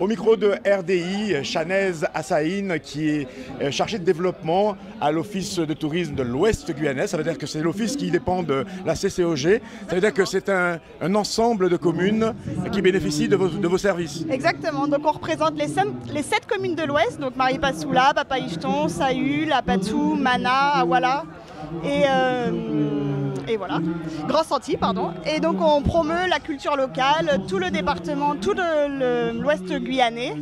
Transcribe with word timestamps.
Au 0.00 0.06
micro 0.06 0.34
de 0.34 0.54
RDI, 0.66 1.44
Chanez 1.44 1.92
Assaïn, 2.14 2.78
qui 2.78 3.10
est 3.10 3.28
euh, 3.60 3.70
chargé 3.70 3.98
de 3.98 4.04
développement 4.04 4.74
à 4.98 5.12
l'Office 5.12 5.58
de 5.58 5.74
tourisme 5.74 6.14
de 6.14 6.22
l'Ouest 6.22 6.74
guyanais. 6.74 7.06
Ça 7.06 7.18
veut 7.18 7.22
dire 7.22 7.36
que 7.36 7.46
c'est 7.46 7.60
l'office 7.60 7.96
qui 7.96 8.10
dépend 8.10 8.42
de 8.42 8.64
la 8.86 8.94
CCOG. 8.94 9.60
Ça 9.88 9.94
veut 9.94 10.00
dire 10.00 10.14
que 10.14 10.24
c'est 10.24 10.48
un, 10.48 10.80
ensemble 11.14 11.68
de 11.68 11.76
communes 11.76 12.32
qui 12.72 12.80
bénéficient 12.80 13.28
de 13.28 13.36
vos, 13.36 13.76
services. 13.76 14.24
Exactement. 14.30 14.88
Donc 14.88 15.00
on 15.04 15.12
représente 15.12 15.58
les, 15.58 15.68
sept 16.22 16.46
communes 16.48 16.76
de 16.76 16.84
l'Ouest, 16.84 17.20
donc 17.20 17.36
Maripasoula, 17.36 18.14
Papaïchton, 18.14 18.88
Saül, 18.88 19.52
Apatou, 19.52 20.14
Mana, 20.14 20.78
Awala. 20.78 21.24
Et. 21.84 22.04
Euh, 22.08 23.09
et 23.50 23.56
voilà, 23.56 23.80
Grand 24.28 24.44
Sentier, 24.44 24.76
pardon. 24.76 25.10
Et 25.26 25.40
donc 25.40 25.56
on 25.60 25.82
promeut 25.82 26.28
la 26.28 26.38
culture 26.38 26.76
locale, 26.76 27.40
tout 27.48 27.58
le 27.58 27.70
département, 27.70 28.36
tout 28.36 28.54
l'ouest 28.54 29.72
guyanais, 29.72 30.34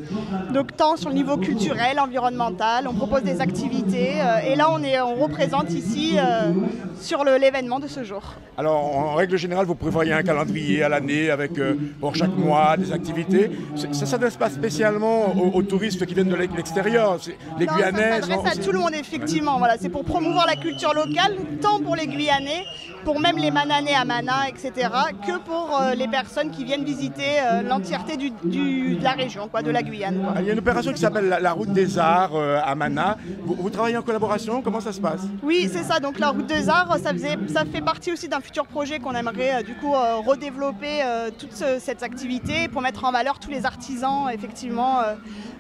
donc 0.53 0.77
tant 0.77 0.97
sur 0.97 1.09
le 1.09 1.15
niveau 1.15 1.37
culturel, 1.39 1.99
environnemental, 1.99 2.87
on 2.89 2.95
propose 2.95 3.23
des 3.23 3.41
activités, 3.41 4.21
euh, 4.21 4.39
et 4.47 4.57
là 4.57 4.69
on, 4.71 4.83
est, 4.83 5.01
on 5.01 5.15
représente 5.15 5.73
ici 5.73 6.17
euh, 6.19 6.53
sur 7.01 7.25
l'événement 7.25 7.81
de 7.81 7.87
ce 7.87 8.05
jour. 8.05 8.23
Alors 8.57 8.85
en 8.85 9.15
règle 9.15 9.37
générale, 9.39 9.67
vous 9.67 9.75
prévoyez 9.75 10.13
un 10.13 10.23
calendrier 10.23 10.83
à 10.83 10.89
l'année 10.89 11.31
avec 11.31 11.59
euh, 11.59 11.75
pour 12.01 12.15
chaque 12.15 12.37
mois 12.37 12.77
des 12.77 12.93
activités. 12.93 13.51
Ça 13.77 13.89
ne 13.89 13.93
s'adresse 13.95 14.37
pas 14.37 14.51
spécialement 14.51 15.35
aux, 15.37 15.63
touristes 15.63 16.05
qui 16.07 16.15
viennent 16.15 16.29
de 16.29 16.35
l'extérieur, 16.35 17.19
les 17.59 17.67
Guyanais. 17.67 18.21
Ça 18.21 18.27
s'adresse 18.27 18.59
à 18.59 18.63
tout 18.63 18.73
le 18.73 18.81
monde 18.81 18.95
effectivement. 18.95 19.59
Voilà, 19.59 19.77
c'est 19.79 19.89
pour 19.89 20.05
promouvoir 20.05 20.47
la 20.47 20.57
culture 20.57 20.93
locale, 20.93 21.37
tant 21.61 21.81
pour 21.81 21.95
les 21.95 22.07
Guyanais 22.07 22.65
pour 23.05 23.21
même 23.21 23.37
les 23.37 23.51
Mananais 23.51 23.95
à 23.95 24.05
Mana, 24.05 24.49
etc., 24.49 24.89
que 25.27 25.39
pour 25.39 25.79
euh, 25.81 25.95
les 25.95 26.09
personnes 26.09 26.51
qui 26.51 26.65
viennent 26.65 26.85
visiter 26.85 27.41
euh, 27.41 27.63
l'entièreté 27.63 28.17
de 28.17 29.03
la 29.03 29.13
région, 29.13 29.49
quoi, 29.49 29.63
de 29.63 29.71
la 29.71 29.83
Guyane. 29.83 30.21
Il 30.41 30.47
y 30.47 30.51
a 30.51 30.53
une 30.53 30.59
opération 30.59 30.93
qui 30.93 31.01
s'appelle 31.01 31.39
la, 31.41 31.53
route 31.53 31.73
des 31.73 31.99
arts 31.99 32.35
euh, 32.35 32.61
à 32.65 32.75
Mana. 32.75 33.17
Vous, 33.45 33.71
travaillez 33.71 33.97
en 33.97 34.03
collaboration? 34.03 34.63
Comment 34.63 34.81
ça 34.81 34.93
se 34.93 35.01
passe? 35.01 35.23
Oui, 35.43 35.69
c'est 35.73 35.83
ça. 35.83 36.01
Donc 36.01 36.19
la 36.19 36.31
route 36.31 36.47
des 36.47 36.69
arts, 36.69 36.97
ça, 37.03 37.13
faisait, 37.13 37.37
ça 37.49 37.65
fait 37.65 37.81
partie 37.81 38.13
aussi 38.13 38.29
d'un 38.29 38.41
futur 38.41 38.67
projet 38.67 38.99
qu'on 38.99 39.15
aimerait 39.15 39.63
du 39.63 39.75
coup 39.75 39.93
redévelopper 40.27 41.03
toute 41.39 41.53
cette 41.53 42.03
activité 42.03 42.69
pour 42.69 42.83
mettre 42.83 43.05
en 43.05 43.13
valeur 43.13 43.39
tous 43.39 43.51
les 43.51 43.67
artisans, 43.67 44.29
effectivement, 44.33 45.01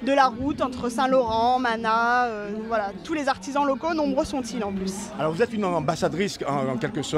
de 0.02 0.12
la 0.12 0.26
route 0.26 0.60
entre 0.60 0.88
Saint-Laurent, 0.88 1.58
Mana, 1.58 2.28
voilà, 2.66 2.90
tous 3.04 3.14
les 3.14 3.28
artisans 3.28 3.66
locaux, 3.66 3.94
nombreux 3.94 4.24
sont-ils 4.24 4.62
en 4.62 4.72
plus. 4.72 4.94
Alors 5.18 5.32
vous 5.32 5.42
êtes 5.42 5.52
une 5.52 5.64
ambassadrice 5.64 6.38
en 6.46 6.76
quelque 6.76 7.02
sorte 7.02 7.17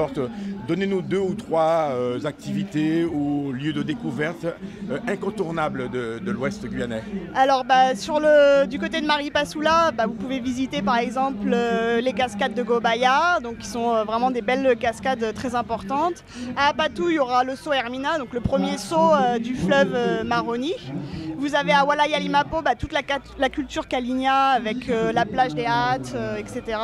Donnez-nous 0.70 1.02
deux 1.02 1.18
ou 1.18 1.34
trois 1.34 1.90
euh, 1.90 2.24
activités 2.24 3.04
ou 3.04 3.50
lieux 3.50 3.72
de 3.72 3.82
découverte 3.82 4.44
euh, 4.44 4.98
incontournables 5.08 5.90
de, 5.90 6.30
l'Ouest 6.30 6.64
guyanais. 6.64 7.02
Alors, 7.34 7.64
bah, 7.64 7.96
sur 7.96 8.20
le, 8.20 8.66
du 8.66 8.78
côté 8.78 9.00
de 9.00 9.06
Maripasoula, 9.06 9.90
bah, 9.90 10.06
vous 10.06 10.14
pouvez 10.14 10.38
visiter 10.38 10.80
par 10.80 10.98
exemple 10.98 11.50
euh, 11.52 12.00
les 12.00 12.12
cascades 12.12 12.54
de 12.54 12.62
Gobaya, 12.62 13.40
donc 13.42 13.58
qui 13.58 13.66
sont 13.66 14.04
vraiment 14.04 14.30
des 14.30 14.42
belles 14.42 14.76
cascades 14.78 15.34
très 15.34 15.56
importantes. 15.56 16.22
À 16.56 16.68
Apatou, 16.68 17.08
il 17.08 17.16
y 17.16 17.18
aura 17.18 17.42
le 17.42 17.56
saut 17.56 17.72
Hermina, 17.72 18.18
donc 18.18 18.32
le 18.32 18.40
premier 18.40 18.78
saut 18.78 19.10
du 19.42 19.56
fleuve 19.56 20.24
Maroni. 20.24 20.74
Vous 21.36 21.54
avez 21.54 21.72
à 21.72 21.84
Wala 21.84 22.06
Yalimapo 22.06 22.62
bah, 22.62 22.74
toute 22.76 22.92
la, 22.92 23.48
culture 23.48 23.88
Kalinia 23.88 24.50
avec 24.50 24.86
la 24.86 25.24
plage 25.24 25.54
des 25.54 25.66
hâtes, 25.66 26.14
etc. 26.38 26.78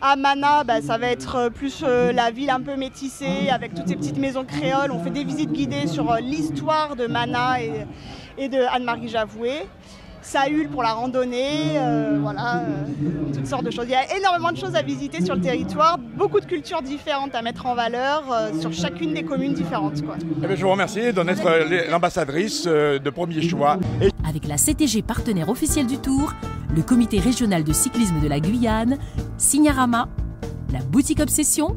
À 0.00 0.16
Mana, 0.16 0.64
bah, 0.64 0.80
ça 0.80 0.96
va 0.96 1.08
être 1.08 1.50
plus 1.50 1.82
la 1.82 2.30
ville 2.30 2.47
un 2.50 2.60
peu 2.60 2.76
métissée 2.76 3.48
avec 3.50 3.74
toutes 3.74 3.88
ces 3.88 3.96
petites 3.96 4.18
maisons 4.18 4.44
créoles. 4.44 4.90
On 4.90 5.02
fait 5.02 5.10
des 5.10 5.24
visites 5.24 5.52
guidées 5.52 5.86
sur 5.86 6.10
euh, 6.10 6.18
l'histoire 6.20 6.96
de 6.96 7.06
Mana 7.06 7.62
et, 7.62 7.86
et 8.38 8.48
de 8.48 8.58
Anne-Marie 8.58 9.08
Javoué. 9.08 9.52
Saül 10.20 10.68
pour 10.68 10.82
la 10.82 10.92
randonnée, 10.92 11.76
euh, 11.76 12.18
voilà, 12.20 12.58
euh, 12.58 13.32
toutes 13.32 13.46
sortes 13.46 13.64
de 13.64 13.70
choses. 13.70 13.86
Il 13.86 13.92
y 13.92 13.94
a 13.94 14.16
énormément 14.16 14.50
de 14.50 14.56
choses 14.56 14.74
à 14.74 14.82
visiter 14.82 15.24
sur 15.24 15.36
le 15.36 15.40
territoire, 15.40 15.96
beaucoup 15.98 16.40
de 16.40 16.44
cultures 16.44 16.82
différentes 16.82 17.34
à 17.34 17.40
mettre 17.40 17.66
en 17.66 17.74
valeur 17.74 18.24
sur 18.60 18.72
chacune 18.72 19.14
des 19.14 19.22
communes 19.22 19.54
différentes. 19.54 20.04
Quoi. 20.04 20.16
Eh 20.42 20.56
je 20.56 20.62
vous 20.62 20.70
remercie 20.70 21.12
d'en 21.12 21.26
être 21.28 21.88
l'ambassadrice 21.88 22.64
de 22.64 23.10
premier 23.10 23.40
choix. 23.40 23.78
Avec 24.28 24.46
la 24.46 24.56
CTG 24.56 25.02
partenaire 25.02 25.48
officielle 25.48 25.86
du 25.86 25.98
Tour, 25.98 26.34
le 26.74 26.82
comité 26.82 27.20
régional 27.20 27.64
de 27.64 27.72
cyclisme 27.72 28.20
de 28.20 28.28
la 28.28 28.40
Guyane, 28.40 28.98
Signarama, 29.38 30.08
la 30.72 30.80
boutique 30.80 31.20
Obsession, 31.20 31.76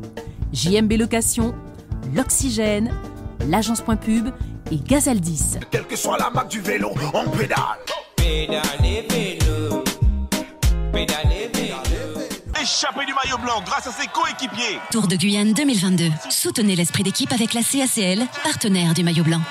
JMB 0.53 0.93
Location, 0.93 1.53
L'Oxygène, 2.13 2.93
l'agence 3.47 3.81
Point 3.81 3.95
Pub 3.95 4.29
et 4.71 4.77
Gazaldis. 4.77 5.57
Quelle 5.69 5.85
que 5.85 5.95
soit 5.95 6.17
la 6.17 6.29
marque 6.29 6.49
du 6.49 6.59
vélo, 6.59 6.91
on 7.13 7.29
pédale. 7.29 7.57
Pédale 8.17 8.61
vélo. 9.09 9.83
Pédale 10.91 11.29
vélo. 11.53 11.75
Échappé 12.61 13.05
du 13.05 13.13
maillot 13.13 13.37
blanc 13.41 13.61
grâce 13.65 13.87
à 13.87 13.91
ses 13.91 14.07
coéquipiers. 14.07 14.79
Tour 14.91 15.07
de 15.07 15.15
Guyane 15.15 15.53
2022. 15.53 16.09
Soutenez 16.29 16.75
l'esprit 16.75 17.03
d'équipe 17.03 17.31
avec 17.31 17.53
la 17.53 17.61
CACL, 17.61 18.25
partenaire 18.43 18.93
du 18.93 19.03
maillot 19.03 19.23
blanc. 19.23 19.41